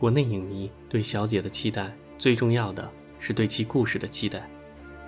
[0.00, 4.48] 国内影迷对小姐的期待，最重要的是对其故事的期待。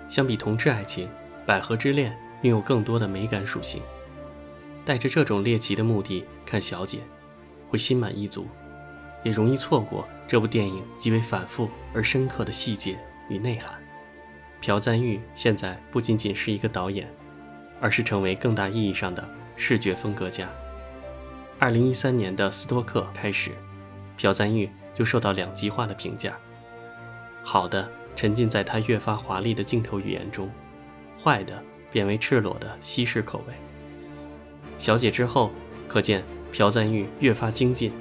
[0.07, 1.07] 相比同志爱情，
[1.47, 2.11] 《百合之恋》
[2.43, 3.81] 拥有更多的美感属性。
[4.85, 6.99] 带着这种猎奇的目的看小姐，
[7.69, 8.45] 会心满意足，
[9.23, 12.95] 也容易错过这部电影极为反复而深刻的细节
[13.29, 13.81] 与内涵。
[14.61, 17.11] 朴赞玉现在不仅仅是一个导演，
[17.81, 20.47] 而是成为更大意义上的视觉风格家。
[21.57, 23.49] 二零一三年的《斯托克》开始，
[24.17, 26.37] 朴赞玉就受到两极化的评价：
[27.43, 30.47] 好的，沉浸在他越发华丽的镜头语言中；
[31.21, 31.61] 坏的，
[31.91, 33.53] 变为赤裸的西式口味。
[34.77, 35.51] 小姐之后，
[35.87, 37.91] 可见朴赞玉越发精进，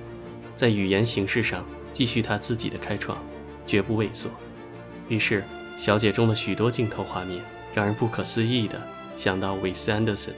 [0.54, 3.16] 在语言形式上继续他自己的开创，
[3.66, 4.30] 绝不畏缩。
[5.08, 5.44] 于是，
[5.76, 7.42] 小姐中的许多镜头画面
[7.74, 8.80] 让人不可思议地
[9.16, 10.34] 想到韦斯安德森，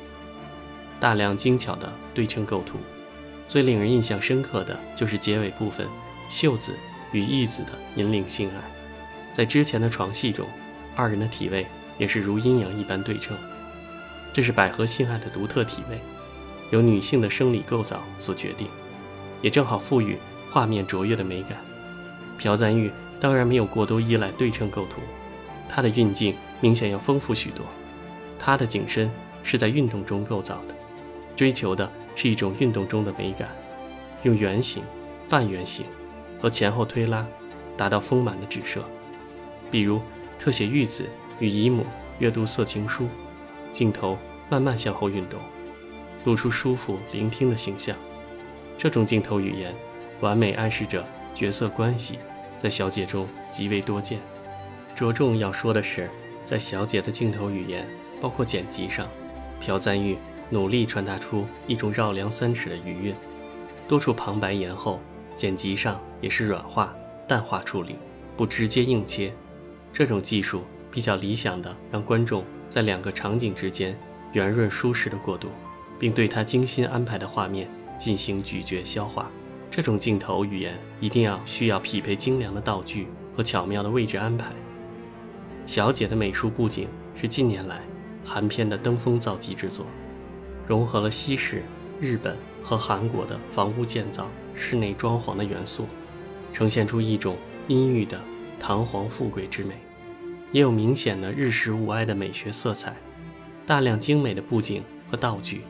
[1.00, 2.78] 大量精巧的对称构图。
[3.46, 5.86] 最令人印象深刻的就是结尾部分，
[6.28, 6.74] 秀子
[7.12, 8.60] 与义子的引领性爱。
[9.32, 10.46] 在之前的床戏中，
[10.94, 11.66] 二人的体位
[11.98, 13.36] 也是如阴阳一般对称，
[14.32, 15.98] 这是百合性爱的独特体位，
[16.70, 18.68] 由女性的生理构造所决定，
[19.42, 20.16] 也正好赋予
[20.50, 21.58] 画面卓越的美感。
[22.38, 25.00] 朴赞玉当然没有过多依赖对称构图，
[25.68, 27.64] 他的运镜明显要丰富许多。
[28.38, 29.10] 他的景深
[29.42, 30.74] 是在运动中构造的，
[31.36, 31.90] 追求的。
[32.16, 33.48] 是一种运动中的美感，
[34.22, 34.84] 用圆形、
[35.28, 35.84] 半圆形
[36.44, 37.26] 和前后推拉，
[37.74, 38.84] 达到丰满的指射。
[39.70, 39.98] 比如
[40.38, 41.06] 特写玉子
[41.38, 41.86] 与姨母
[42.18, 43.08] 阅读色情书，
[43.72, 44.18] 镜头
[44.50, 45.40] 慢慢向后运动，
[46.26, 47.96] 露出舒服聆听的形象。
[48.76, 49.74] 这种镜头语言，
[50.20, 51.02] 完美暗示着
[51.34, 52.18] 角色关系，
[52.58, 54.20] 在小姐中极为多见。
[54.94, 56.10] 着重要说的是，
[56.44, 57.88] 在小姐的镜头语言，
[58.20, 59.08] 包括剪辑上，
[59.62, 60.18] 朴赞玉。
[60.50, 63.14] 努力传达出一种绕梁三尺的余韵，
[63.88, 65.00] 多处旁白延后，
[65.36, 66.94] 剪辑上也是软化、
[67.26, 67.96] 淡化处理，
[68.36, 69.32] 不直接硬切。
[69.92, 73.98] 这种技术比较理想的，让观众在两个场景之间
[74.32, 75.48] 圆润舒适的过渡，
[75.98, 79.30] 并对他精心安排的画面进行咀嚼消化。
[79.70, 84.52] 这种镜头语言一定要需要匹配精良的道具和巧妙的位置安排。
[85.66, 87.80] 小姐的美术布景是近年来
[88.24, 89.86] 韩片的登峰造极之作。
[90.66, 91.62] 融合了西式、
[92.00, 95.86] 日本和韩国的房屋建造、室内装潢的元素，
[96.52, 97.36] 呈现出一种
[97.68, 98.20] 阴郁的
[98.58, 99.74] 堂皇富贵之美，
[100.52, 102.96] 也有明显的日式物哀的美学色彩。
[103.66, 105.62] 大量精美的布景和道具，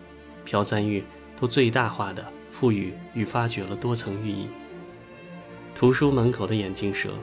[0.45, 1.05] 朴赞玉
[1.37, 4.49] 都最大化的赋予与发掘了多层寓意。
[5.75, 7.15] 图书门口的眼镜蛇，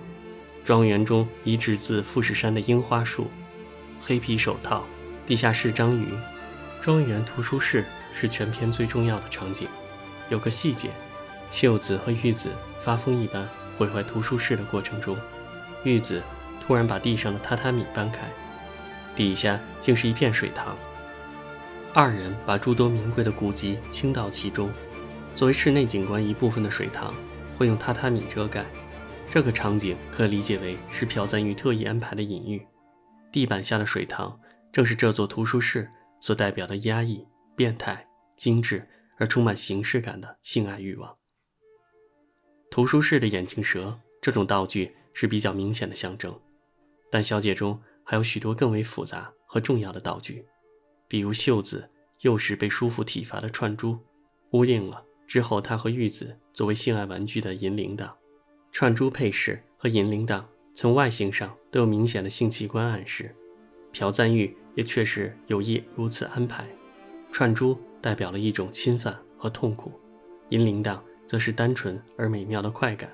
[0.64, 3.28] 庄园中移植自富士山的樱花树，
[4.00, 4.84] 黑皮手套，
[5.26, 6.08] 地下室章鱼。
[6.82, 9.68] 庄园图书室是全篇最重要的场景。
[10.30, 10.90] 有个细节，
[11.50, 12.50] 秀子和玉子
[12.82, 15.18] 发疯一般毁坏图书室的过程中，
[15.84, 16.22] 玉子
[16.62, 18.28] 突然把地上的榻榻米搬开，
[19.16, 20.76] 底下竟是一片水塘。
[21.94, 24.72] 二人把诸多名贵的古籍倾倒其中，
[25.36, 27.14] 作为室内景观一部分的水塘
[27.58, 28.66] 会用榻榻米遮盖。
[29.30, 32.66] 这个场景可理解为是朴赞玉特意安排的隐喻。
[33.32, 34.38] 地板下的水塘
[34.72, 35.90] 正是这座图书室。
[36.24, 37.26] 所代表的压抑、
[37.62, 38.90] 变态、精致
[39.20, 41.16] 而充满形式感的性爱欲望。
[42.72, 46.36] 图书室的眼镜蛇这种道具是比较明显的象征，
[47.12, 50.44] 但小姐中还有许多更为复杂和重要的道具，
[51.08, 51.88] 比如袖子
[52.22, 54.00] 幼时被叔父体罚的串珠，
[54.50, 58.12] 呼应了之后他和玉子作为性爱玩具的银铃铛。
[58.72, 63.36] 串珠配饰和银铃铛从外形上都有明显的性器官暗示。
[63.94, 64.58] 朴赞玉。
[64.74, 66.66] 也确实有意如此安排，
[67.31, 69.92] 串珠代表了一种侵犯和痛苦，
[70.50, 73.09] 银铃铛则是单纯而美妙的快感。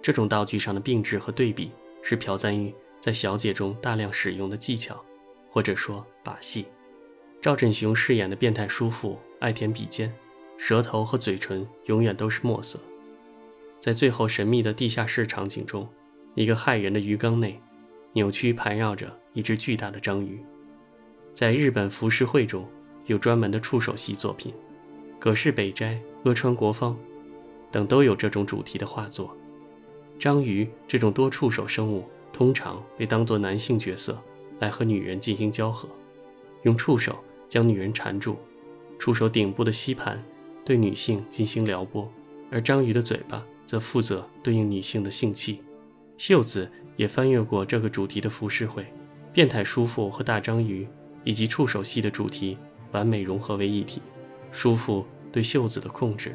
[0.00, 1.70] 这种道具上的并置和对比，
[2.02, 5.04] 是朴赞玉在小姐中大量使用的技巧，
[5.50, 6.66] 或者说把戏。
[7.40, 10.12] 赵振雄饰演的变态叔父爱舔笔尖，
[10.56, 12.78] 舌头和嘴唇永远都是墨色。
[13.80, 15.88] 在最后神秘的地下室场景中，
[16.34, 17.60] 一个骇人的鱼缸内，
[18.12, 20.38] 扭曲盘绕着一只巨大的章鱼。
[21.34, 22.68] 在日本浮世绘中，
[23.10, 24.54] 有专门的触手系作品，
[25.18, 26.96] 葛饰北斋、阿川国芳
[27.68, 29.36] 等都有这种主题的画作。
[30.16, 34.16] 章鱼这种多触手生物，通常被当作男性角色
[34.60, 35.88] 来和女人进行交合，
[36.62, 37.18] 用触手
[37.48, 38.36] 将女人缠住，
[38.96, 40.22] 触手顶部的吸盘
[40.64, 42.08] 对女性进行撩拨，
[42.48, 45.60] 而章鱼的嘴巴则负责对应女性的性器。
[46.16, 48.86] 秀子也翻阅过这个主题的浮世绘，
[49.32, 50.86] 变态叔父和大章鱼。
[51.22, 52.56] 以及触手系的主题
[52.92, 54.02] 完美融合为一体，
[54.50, 56.34] 叔父对袖子的控制，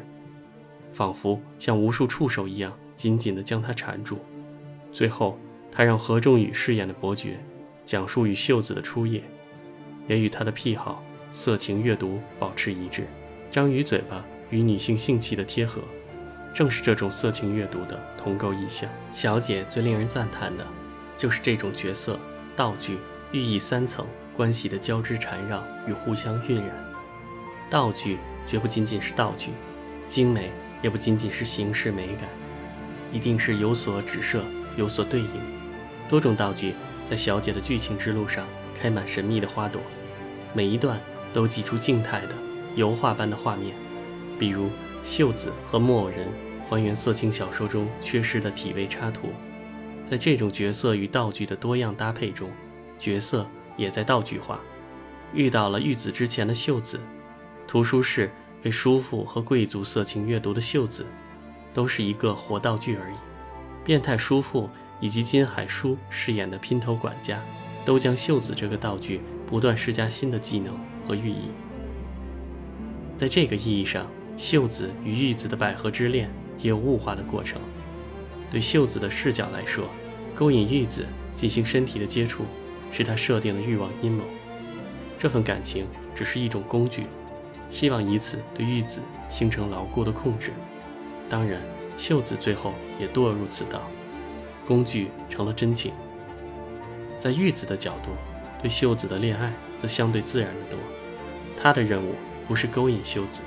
[0.94, 4.20] 仿佛像无数触手一样紧紧地将她缠住。
[4.92, 5.38] 最后，
[5.72, 7.38] 他让何仲宇饰演的伯爵
[7.86, 9.22] 讲述与秀子的初夜，
[10.08, 11.04] 也与他的癖好
[11.34, 13.06] 色情阅读保持一致。
[13.52, 15.82] 章鱼嘴巴与女性性器的贴合，
[16.54, 18.90] 正是这种色情阅读的同构意象。
[19.12, 20.66] 小姐最令人赞叹的，
[21.18, 22.18] 就是这种角色、
[22.56, 22.98] 道具、
[23.34, 24.06] 寓意三层
[24.36, 26.76] 关系的交织缠绕与互相晕染。
[27.70, 29.52] 道具绝不仅仅是道具，
[30.08, 30.52] 精美
[30.82, 32.30] 也不仅仅是形式美感，
[33.12, 34.44] 一定是有所指涉。
[34.78, 35.30] 有所对应，
[36.10, 36.74] 多种道具
[37.10, 38.46] 在小姐的剧情之路上
[38.78, 39.82] 开满神秘的花朵，
[40.54, 41.00] 每一段
[41.32, 42.36] 都挤出静态的
[42.76, 43.74] 油画般的画面，
[44.38, 44.70] 比如
[45.02, 46.28] 袖子和木偶人
[46.68, 49.30] 还原色情小说中缺失的体位插图。
[50.04, 52.52] 在这种角色与道具的多样搭配中，
[53.00, 54.60] 角色也在道具化。
[55.34, 57.00] 遇到了玉子之前的秀子，
[57.68, 58.32] 图书室
[58.64, 61.06] 为叔父和贵族色情阅读的秀子，
[61.74, 63.16] 都是一个活道具而已。
[63.84, 64.70] 变态叔父
[65.00, 67.42] 以及金海叔饰演的姘头管家，
[67.84, 71.50] 都将袖子这个道具不断施加新的技能和寓意。
[73.18, 74.08] 在这个意义上，
[74.38, 76.30] 袖子与玉子的百合之恋
[76.60, 77.62] 也有物化的过程。
[78.50, 79.86] 对袖子的视角来说，
[80.34, 81.06] 勾引玉子
[81.36, 82.44] 进行身体的接触，
[82.96, 84.24] 是他设定的欲望阴谋。
[85.18, 87.08] 这份感情只是一种工具，
[87.70, 90.54] 希望以此对玉子形成牢固的控制。
[91.28, 91.60] 当然。
[91.98, 93.82] 秀子最后也堕入此道，
[94.68, 95.94] 工具成了真情。
[97.22, 98.10] 在玉子的角度，
[98.62, 100.78] 对秀子的恋爱则相对自然的多。
[101.58, 102.16] 他的任务
[102.46, 103.44] 不是勾引秀子，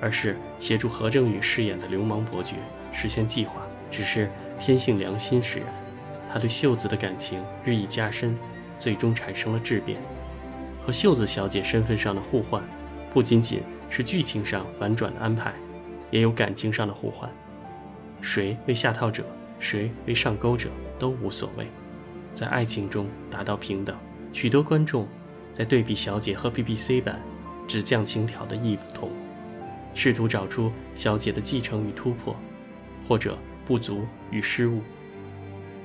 [0.00, 2.54] 而是协助何正宇饰演的流氓伯爵
[2.90, 3.60] 实现计划。
[3.90, 5.68] 只是天性良心使然，
[6.32, 8.34] 他对秀子的感情日益加深，
[8.78, 10.00] 最终产生了质变。
[10.84, 12.62] 和秀子小姐身份上的互换，
[13.12, 13.60] 不仅仅
[13.90, 15.52] 是剧情上反转的安排，
[16.10, 17.30] 也有感情上的互换。
[18.20, 19.24] 谁为下套者，
[19.58, 21.66] 谁为上钩者都无所谓，
[22.32, 23.96] 在爱情中达到平等。
[24.32, 25.06] 许多观众
[25.52, 27.20] 在对比小姐和 BBC 版
[27.66, 29.10] 只降情调的意义不同，
[29.94, 32.34] 试图找出小姐的继承与突破，
[33.06, 34.80] 或者不足与失误。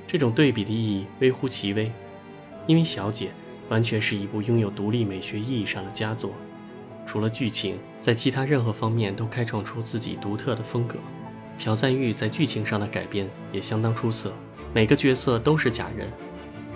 [0.06, 1.90] 这种对比的意义微乎其微，
[2.66, 3.30] 因为小姐
[3.68, 6.32] 完全是一部拥有独立美学意义上的佳作，
[7.06, 10.96] 除了剧情，在其他任何方面都开创出自己独特的风格。
[11.58, 14.32] 朴赞玉在剧情上的改编也相当出色，
[14.72, 16.10] 每个角色都是假人，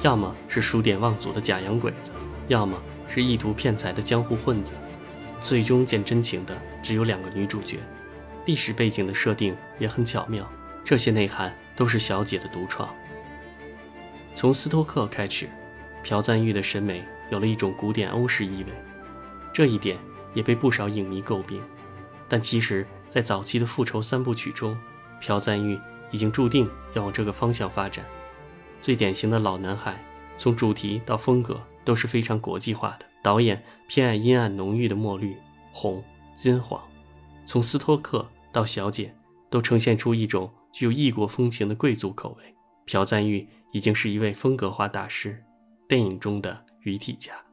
[0.02, 2.12] 要么是数典忘祖的假洋鬼子，
[2.46, 4.72] 要么是意图骗财的江湖混子，
[5.42, 7.78] 最终见真情的只有两个女主角。
[8.46, 10.48] 历史背景的设定也很巧妙，
[10.84, 12.88] 这些内涵都是小姐的独创。
[14.34, 15.48] 从斯托克开始，
[16.02, 18.72] 朴赞玉的审美有了一种古典欧式意味，
[19.52, 19.98] 这一点
[20.34, 21.62] 也被不少影迷诟病，
[22.28, 22.86] 但其实。
[23.10, 24.76] 在早期的复仇三部曲中，
[25.18, 25.80] 朴赞玉
[26.10, 28.04] 已经注定要往这个方向发展。
[28.82, 29.98] 最典型的老男孩，
[30.36, 33.06] 从主题到风格都是非常国际化的。
[33.22, 35.34] 导演偏爱阴暗浓郁的墨绿、
[35.72, 36.04] 红、
[36.36, 36.78] 金黄。
[37.46, 39.14] 从斯托克到小姐，
[39.48, 42.54] 都呈现出一种具有异国风情的贵族口味。
[42.84, 45.42] 朴赞玉已经是一位风格化大师，
[45.88, 47.47] 电影中的语体家。